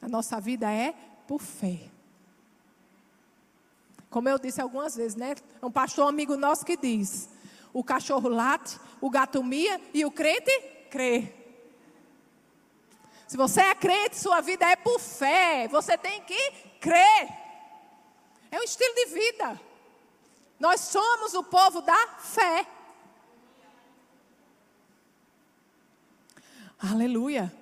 [0.00, 0.94] A nossa vida é
[1.26, 1.90] por fé.
[4.10, 5.34] Como eu disse algumas vezes, né?
[5.62, 7.28] Um pastor amigo nosso que diz:
[7.72, 10.50] o cachorro late, o gato mia e o crente
[10.90, 11.34] crê.
[13.26, 15.68] Se você é crente, sua vida é por fé.
[15.68, 17.47] Você tem que crer.
[18.50, 19.60] É um estilo de vida.
[20.58, 22.66] Nós somos o povo da fé.
[26.78, 27.52] Aleluia.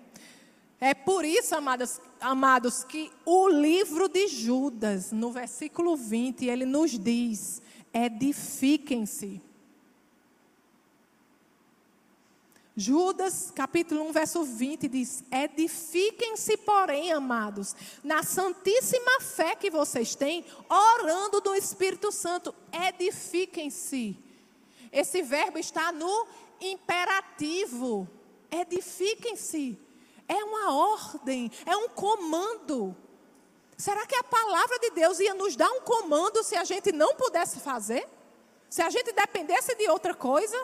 [0.78, 6.98] É por isso, amados, amados, que o livro de Judas, no versículo 20, ele nos
[6.98, 9.42] diz: edifiquem-se.
[12.76, 20.44] Judas, capítulo 1, verso 20, diz: Edifiquem-se, porém, amados, na santíssima fé que vocês têm,
[20.68, 22.54] orando do Espírito Santo.
[22.70, 24.16] Edifiquem-se.
[24.92, 26.26] Esse verbo está no
[26.60, 28.08] imperativo
[28.50, 29.78] edifiquem-se.
[30.28, 32.96] É uma ordem, é um comando.
[33.76, 37.14] Será que a palavra de Deus ia nos dar um comando se a gente não
[37.14, 38.08] pudesse fazer?
[38.68, 40.56] Se a gente dependesse de outra coisa?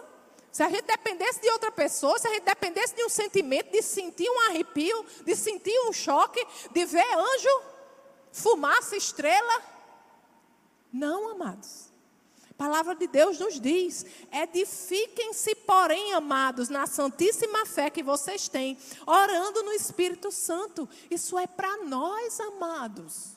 [0.52, 3.82] Se a gente dependesse de outra pessoa, se a gente dependesse de um sentimento, de
[3.82, 7.62] sentir um arrepio, de sentir um choque, de ver anjo,
[8.30, 9.62] fumaça, estrela?
[10.92, 11.92] Não, amados
[12.62, 19.64] palavra de Deus nos diz: edifiquem-se, porém, amados, na santíssima fé que vocês têm, orando
[19.64, 20.88] no Espírito Santo.
[21.10, 23.36] Isso é para nós, amados.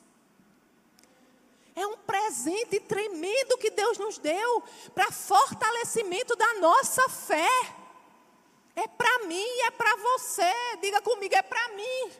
[1.76, 4.62] É um presente tremendo que Deus nos deu
[4.94, 7.50] para fortalecimento da nossa fé.
[8.74, 10.50] É para mim e é para você.
[10.80, 12.12] Diga comigo, é para mim.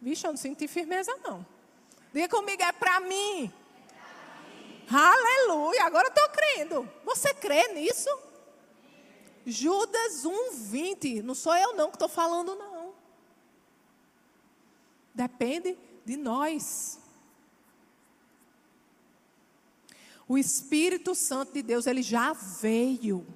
[0.00, 1.46] Vixe, eu não senti firmeza, não.
[2.12, 3.52] Diga comigo, é para mim.
[4.90, 6.92] Aleluia, agora eu estou crendo.
[7.04, 8.10] Você crê nisso?
[9.46, 11.22] Judas 1,20.
[11.22, 12.92] Não sou eu não que estou falando, não.
[15.14, 16.98] Depende de nós.
[20.26, 23.26] O Espírito Santo de Deus, ele já veio.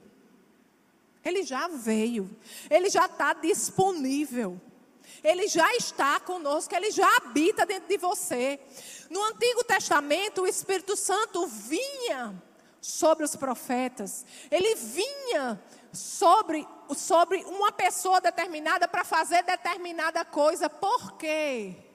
[1.22, 2.34] Ele já veio.
[2.70, 4.58] Ele já está disponível.
[5.22, 8.58] Ele já está conosco, ele já habita dentro de você.
[9.10, 12.42] No Antigo Testamento, o Espírito Santo vinha
[12.80, 20.68] sobre os profetas, ele vinha sobre, sobre uma pessoa determinada para fazer determinada coisa.
[20.68, 21.91] Por quê?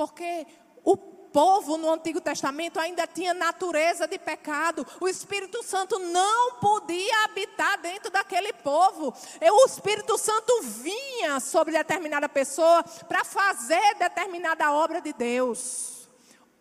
[0.00, 0.46] Porque
[0.82, 4.86] o povo no Antigo Testamento ainda tinha natureza de pecado.
[4.98, 9.12] O Espírito Santo não podia habitar dentro daquele povo.
[9.42, 15.99] O Espírito Santo vinha sobre determinada pessoa para fazer determinada obra de Deus.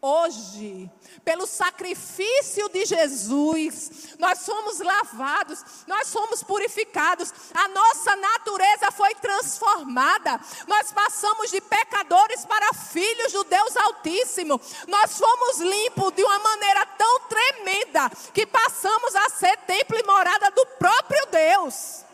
[0.02, 0.90] Hoje,
[1.26, 10.40] pelo sacrifício de Jesus, nós somos lavados, nós somos purificados, a nossa natureza foi transformada,
[10.68, 16.86] nós passamos de pecadores para filhos do Deus Altíssimo, nós fomos limpos de uma maneira
[16.86, 22.06] tão tremenda que passamos a ser templo e morada do próprio Deus.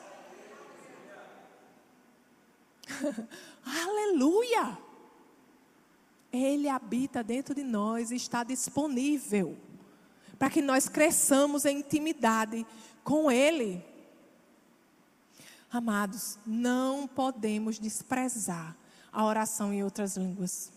[3.63, 4.84] Aleluia!
[6.35, 9.57] Ele habita dentro de nós e está disponível
[10.37, 12.65] para que nós cresçamos em intimidade
[13.03, 13.83] com Ele.
[15.71, 18.75] Amados, não podemos desprezar
[19.11, 20.71] a oração em outras línguas.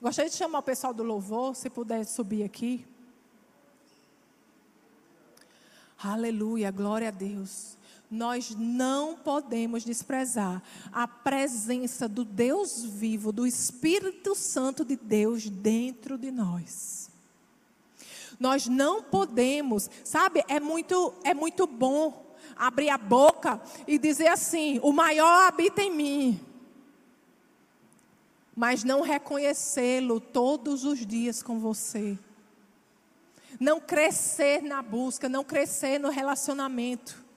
[0.00, 2.86] Gostaria de chamar o pessoal do louvor, se puder subir aqui.
[6.02, 7.77] Aleluia, glória a Deus
[8.10, 16.16] nós não podemos desprezar a presença do Deus vivo, do Espírito Santo de Deus dentro
[16.16, 17.10] de nós.
[18.40, 24.80] Nós não podemos, sabe, é muito, é muito bom abrir a boca e dizer assim:
[24.82, 26.40] o maior habita em mim.
[28.56, 32.18] mas não reconhecê-lo todos os dias com você.
[33.60, 37.27] Não crescer na busca, não crescer no relacionamento.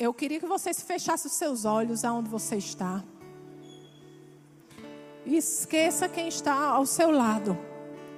[0.00, 3.04] Eu queria que você fechasse os seus olhos aonde você está.
[5.26, 7.54] E esqueça quem está ao seu lado.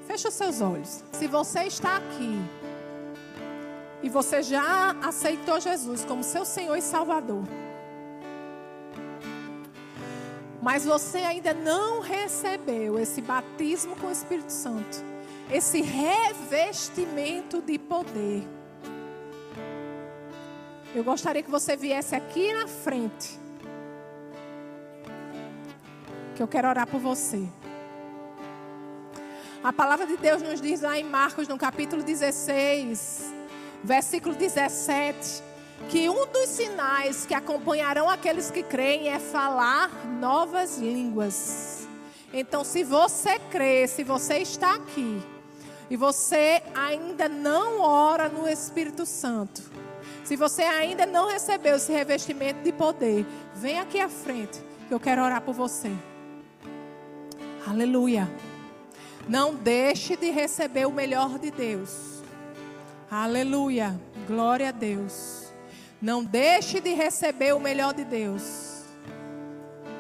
[0.07, 1.03] Feche os seus olhos.
[1.11, 2.39] Se você está aqui
[4.01, 7.43] e você já aceitou Jesus como seu Senhor e Salvador,
[10.63, 15.05] mas você ainda não recebeu esse batismo com o Espírito Santo,
[15.51, 18.62] esse revestimento de poder.
[20.95, 23.41] Eu gostaria que você viesse aqui na frente.
[26.37, 27.49] Que eu quero orar por você.
[29.65, 33.33] A palavra de Deus nos diz lá em Marcos, no capítulo 16,
[33.83, 35.43] versículo 17,
[35.89, 39.89] que um dos sinais que acompanharão aqueles que creem é falar
[40.21, 41.89] novas línguas.
[42.35, 45.23] Então, se você crê, se você está aqui
[45.89, 49.63] e você ainda não ora no Espírito Santo,
[50.25, 55.01] se você ainda não recebeu esse revestimento de poder, vem aqui à frente, que eu
[55.01, 55.91] quero orar por você.
[57.67, 58.31] Aleluia.
[59.29, 62.23] Não deixe de receber o melhor de Deus.
[63.11, 63.99] Aleluia.
[64.27, 65.53] Glória a Deus.
[66.01, 68.85] Não deixe de receber o melhor de Deus.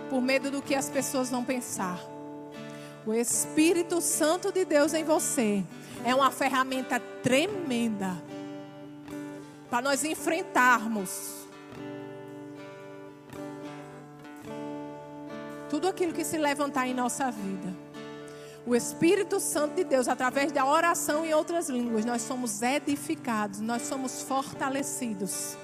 [0.09, 2.01] Por medo do que as pessoas vão pensar.
[3.05, 5.65] O Espírito Santo de Deus em você
[6.05, 8.17] é uma ferramenta tremenda
[9.73, 11.47] para nós enfrentarmos
[15.71, 17.75] tudo aquilo que se levantar em nossa vida.
[18.67, 23.81] O Espírito Santo de Deus, através da oração em outras línguas, nós somos edificados, nós
[23.81, 25.57] somos fortalecidos.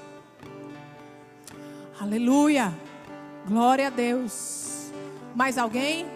[2.00, 2.72] Aleluia.
[3.46, 4.90] Glória a Deus.
[5.34, 6.06] Mais alguém?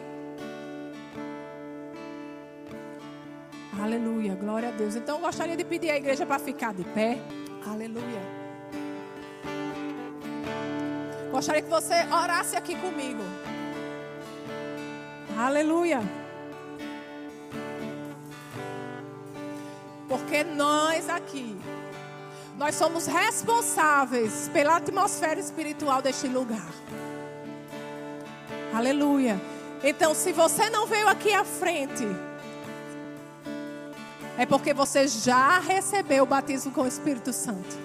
[3.79, 4.35] Aleluia.
[4.35, 4.97] Glória a Deus.
[4.97, 7.19] Então eu gostaria de pedir à igreja para ficar de pé.
[7.67, 8.23] Aleluia.
[11.31, 13.23] Gostaria que você orasse aqui comigo.
[15.39, 16.01] Aleluia.
[20.09, 21.57] Porque nós aqui,
[22.59, 26.69] nós somos responsáveis pela atmosfera espiritual deste lugar.
[28.75, 29.41] Aleluia.
[29.83, 32.07] Então, se você não veio aqui à frente,
[34.39, 37.77] é porque você já recebeu o batismo com o Espírito Santo.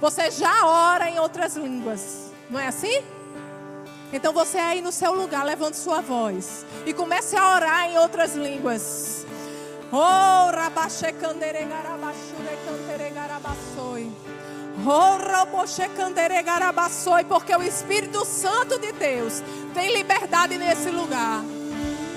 [0.00, 2.30] Você já ora em outras línguas.
[2.50, 3.02] Não é assim?
[4.12, 8.34] Então você aí no seu lugar, levante sua voz e comece a orar em outras
[8.34, 9.26] línguas.
[9.90, 14.12] Oh, rabaxe candere garabashure cantere garabassoi.
[14.86, 15.18] Oh,
[17.28, 19.42] porque o Espírito Santo de Deus
[19.74, 21.42] tem liberdade nesse lugar.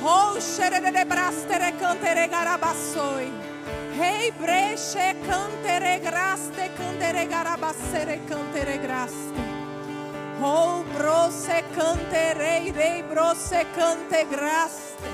[0.03, 3.50] Oh, xerere brastere cantere garabassoi.
[3.97, 9.59] Rei breche cantere graste cantere garabassere cantere graste.
[10.39, 15.09] Oh brose cantere rei brose cante graste.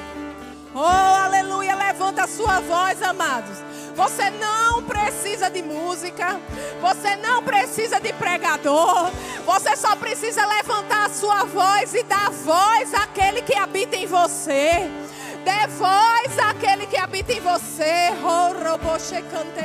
[0.74, 0.84] Oh
[1.26, 3.58] aleluia, levanta a sua voz, amados.
[3.96, 6.40] Você não precisa de música,
[6.80, 9.10] você não precisa de pregador,
[9.44, 14.88] você só precisa levantar a sua voz e dar voz àquele que habita em você.
[15.48, 18.12] Dê voz àquele que habita em você.
[18.22, 19.60] Santo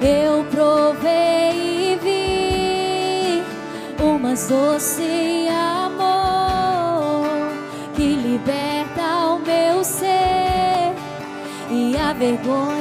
[0.00, 3.42] Eu provei e vi
[4.02, 5.29] umas doces.
[12.20, 12.79] Về.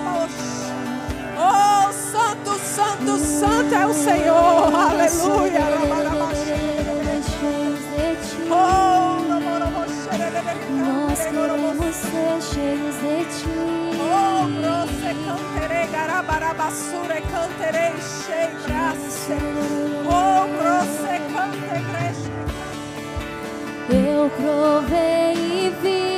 [0.00, 4.74] Oh, santo, santo, santo é o Senhor.
[4.74, 5.60] Aleluia.
[8.50, 9.18] Oh,
[10.88, 13.48] nós queremos ser cheios de ti.
[14.00, 19.36] Oh, grosse canterei, garabarabassure, canterei, cheio de graça.
[20.06, 22.14] Oh, grosse canterei.
[23.90, 26.08] Eu provei e vi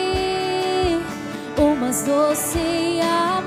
[1.57, 3.40] umas doce águas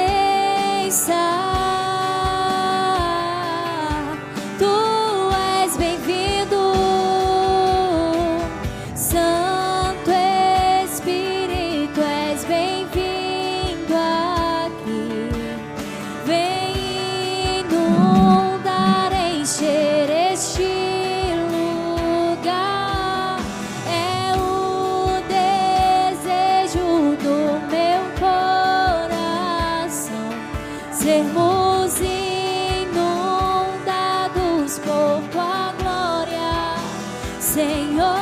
[37.55, 38.19] Senhor,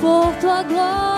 [0.00, 1.17] por tua glória.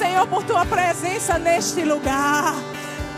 [0.00, 2.54] Senhor, por tua presença neste lugar.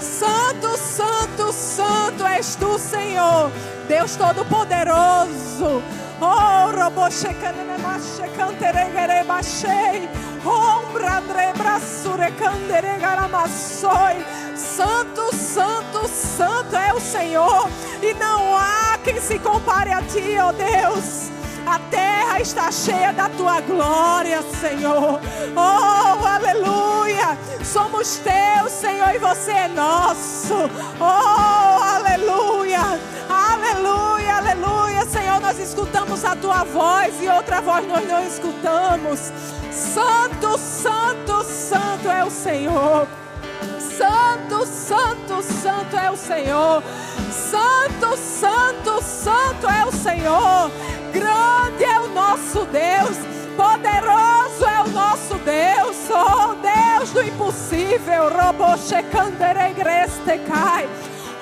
[0.01, 3.53] Santo, santo, santo és tu, Senhor,
[3.87, 5.81] Deus Todo-Poderoso.
[6.21, 6.27] Oh.
[6.27, 6.91] Ombra
[14.57, 17.69] Santo, santo, santo é o Senhor.
[18.03, 21.42] E não há quem se compare a ti, ó oh Deus.
[21.67, 25.21] A terra está cheia da tua glória, Senhor.
[25.57, 27.39] Oh, aleluia.
[27.65, 30.55] Somos teus, Senhor, e você é nosso.
[31.01, 32.81] Oh, aleluia.
[33.29, 35.07] Aleluia, aleluia.
[35.07, 39.33] Senhor, nós escutamos a tua voz e outra voz nós não escutamos.
[39.71, 43.07] Santo, santo, santo é o Senhor.
[43.79, 46.83] Santo, santo, santo é o Senhor.
[47.53, 50.71] Santo, santo, santo é o Senhor.
[51.13, 53.19] Grande é o nosso Deus.
[53.55, 55.99] Poderoso é o nosso Deus.
[56.09, 58.31] Oh, Deus do impossível.
[58.31, 60.89] Robochecanderegreste cai.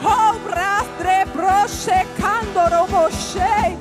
[0.03, 3.79] Oh, brastre brochecando robochei.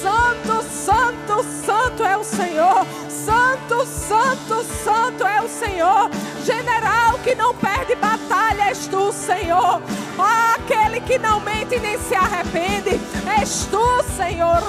[0.00, 2.86] Santo, santo, santo é o Senhor.
[3.08, 6.10] Santo, santo, santo é o Senhor.
[6.44, 9.82] General que não perde batalha, és tu, Senhor.
[10.18, 13.00] Oh, aquele que não mente nem se arrepende,
[13.38, 14.62] és tu, Senhor.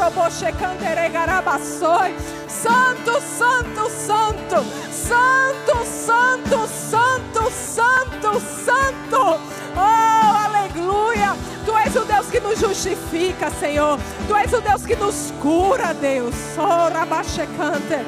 [2.47, 9.39] Santo, santo, santo, santo, santo, santo, santo, santo.
[9.75, 10.46] Oh,
[10.78, 11.36] aleluia.
[11.65, 13.99] Tu és o Deus que nos justifica, Senhor.
[14.28, 16.36] Tu és o Deus que nos cura, Deus.
[16.57, 18.05] Oh, Rabachecante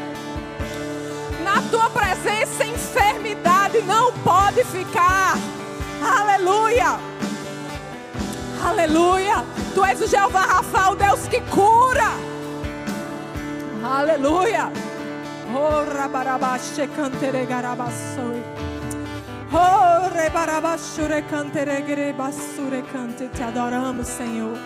[1.43, 5.35] na tua presença, enfermidade não pode ficar.
[6.01, 6.99] Aleluia.
[8.63, 9.43] Aleluia.
[9.73, 12.11] Tu és o Jeová Rafa, o Deus que cura.
[13.83, 14.71] Aleluia.
[15.97, 18.68] Rabarabaxe cantere garabassoi.
[22.91, 23.27] Cante.
[23.29, 24.57] Te adoramos, Senhor.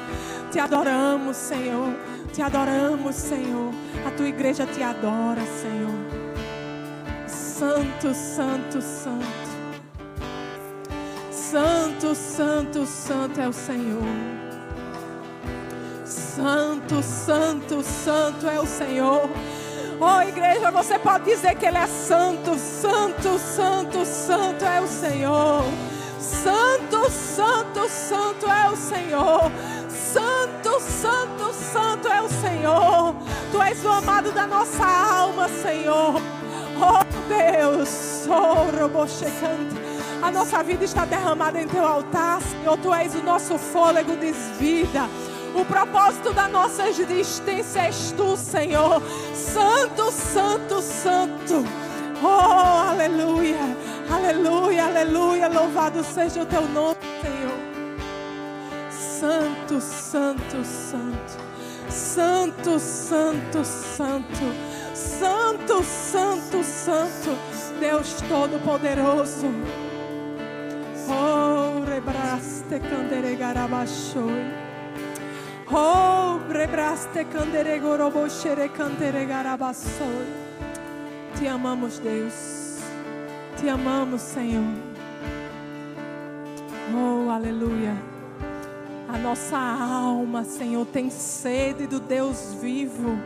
[0.51, 1.93] Te adoramos, Senhor.
[2.34, 3.71] Te adoramos, Senhor.
[4.05, 6.23] A tua igreja te adora, Senhor.
[7.27, 9.43] Santo, Santo, Santo.
[11.31, 14.03] Santo, Santo, Santo é o Senhor.
[16.05, 19.29] Santo, Santo, Santo é o Senhor.
[20.06, 25.64] Oh, igreja, você pode dizer que Ele é santo, santo, santo, santo é o Senhor.
[26.20, 29.49] Santo, santo, santo é o Senhor.
[29.88, 33.16] Santo, santo, santo é o Senhor.
[33.49, 36.16] Tu és o amado da nossa alma, Senhor.
[36.76, 39.82] Oh Deus, oh Robochecante.
[40.22, 42.78] A nossa vida está derramada em teu altar, Senhor.
[42.78, 45.08] Tu és o nosso fôlego de vida.
[45.56, 49.01] O propósito da nossa existência és tu, Senhor.
[49.34, 51.64] Santo, santo, santo.
[52.24, 53.60] Oh, aleluia,
[54.10, 55.47] aleluia, aleluia.
[55.47, 57.60] Louvado seja o teu nome, Senhor.
[58.89, 61.43] Santo, santo, santo.
[61.89, 64.74] Santo, santo, santo.
[64.93, 67.38] Santo, Santo, Santo,
[67.80, 69.47] Deus Todo-Poderoso.
[71.10, 74.62] Oh, rebraste canderegarabachoi.
[75.76, 80.28] Oh, rebraste canderegorobochere canderegarabassoi.
[81.36, 82.78] Te amamos, Deus.
[83.59, 84.71] Te amamos, Senhor.
[86.93, 87.95] Oh, aleluia.
[89.09, 93.17] A nossa alma, Senhor, tem sede do Deus vivo.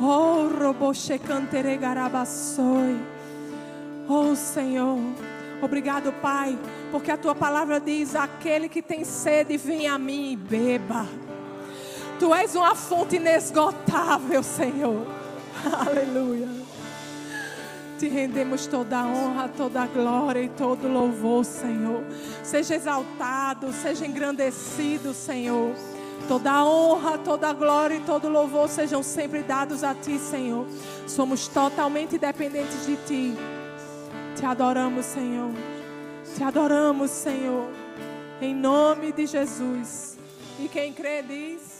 [0.00, 2.96] Oh, robochecanteregarabassoi.
[4.08, 5.00] Oh, Senhor.
[5.60, 6.56] Obrigado, Pai,
[6.92, 11.08] porque a tua palavra diz: aquele que tem sede, vem a mim e beba.
[12.20, 15.06] Tu és uma fonte inesgotável, Senhor.
[15.86, 16.48] Aleluia.
[17.98, 22.04] Te rendemos toda a honra, toda a glória e todo o louvor, Senhor.
[22.42, 25.74] Seja exaltado, seja engrandecido, Senhor.
[26.28, 30.66] Toda a honra, toda a glória e todo louvor sejam sempre dados a Ti, Senhor.
[31.06, 33.34] Somos totalmente dependentes de Ti.
[34.36, 35.52] Te adoramos, Senhor.
[36.36, 37.66] Te adoramos, Senhor.
[38.42, 40.18] Em nome de Jesus.
[40.58, 41.79] E quem crê diz.